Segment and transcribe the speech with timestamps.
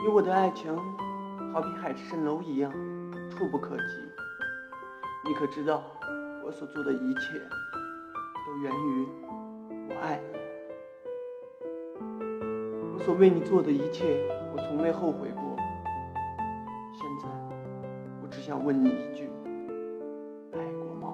[0.00, 0.72] 你我的爱情，
[1.52, 2.72] 好比海市蜃楼一样，
[3.28, 3.82] 触不可及。
[5.26, 5.82] 你可知道，
[6.44, 7.40] 我所做的一切，
[8.46, 9.08] 都源于
[9.90, 10.38] 我爱你。
[12.94, 14.24] 我所为你做的一切，
[14.54, 15.56] 我从未后悔过。
[16.94, 17.28] 现在，
[18.22, 19.28] 我只想问你一句：
[20.52, 21.12] 爱过吗？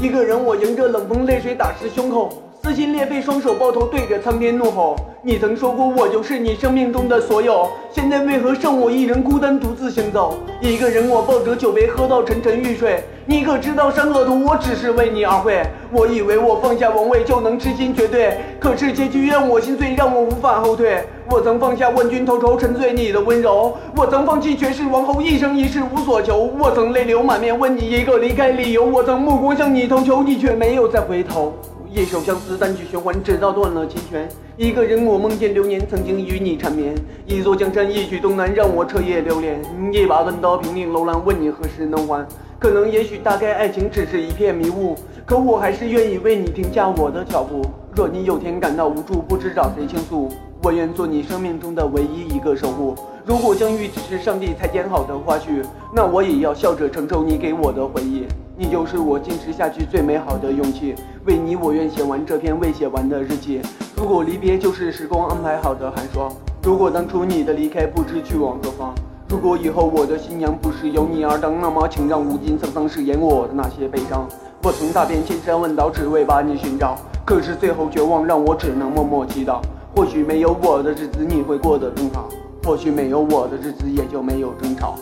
[0.00, 2.44] 一个人，我迎着冷风，泪水打湿胸口。
[2.72, 4.96] 撕心裂肺，双手抱头，对着苍天怒吼。
[5.20, 10.38] 你曾说过我就是你生命中的所有，现在为何剩我一人孤单独自行走？
[10.62, 13.04] 一个人，我抱着酒杯喝到沉沉欲睡。
[13.26, 15.62] 你可知道山河图，我只是为你而绘。
[15.92, 21.04] 我以为我放下王位就能痴心绝对，可是结局让我心碎，让我无法后退。
[21.30, 23.76] 我曾放下万军头筹，沉醉你的温柔。
[23.94, 26.50] 我曾放弃绝世王侯，一生一世无所求。
[26.58, 28.82] 我曾泪流满面，问你一个离开理由。
[28.82, 31.52] 我曾目光向你投球，你却没有再回头。
[31.94, 34.26] 一首相思单曲循环，直到断了琴弦。
[34.56, 36.94] 一个人，我梦见流年曾经与你缠绵。
[37.26, 39.60] 一座江山，一曲东南，让我彻夜流连。
[39.92, 42.26] 一把断刀，平定楼兰，问你何时能还？
[42.58, 44.96] 可能，也许，大概，爱情只是一片迷雾。
[45.26, 47.60] 可我还是愿意为你停下我的脚步。
[47.94, 50.30] 若你有天感到无助，不知找谁倾诉，
[50.62, 52.96] 我愿做你生命中的唯一一个守护。
[53.26, 55.62] 如果相遇只是上帝裁剪好的花絮，
[55.94, 58.24] 那我也要笑着承受你给我的回忆。
[58.62, 60.94] 你就是我坚持下去最美好的勇气。
[61.24, 63.60] 为你，我愿写完这篇未写完的日记。
[63.96, 66.32] 如果离别就是时光安排好的寒霜，
[66.62, 68.94] 如果当初你的离开不知去往何方，
[69.28, 74.28] 如果以后我的新娘不是由你而当，那么请让无尽沧桑饰演我的那些悲伤。
[74.62, 76.96] 我曾踏遍千山万岛，只为把你寻找，
[77.26, 79.60] 可是最后绝望让我只能默默祈祷。
[79.96, 82.28] 或许没有我的日子你会过得更好，
[82.62, 84.94] 或许没有我的日子也就没有争吵。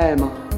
[0.00, 0.49] 爱吗？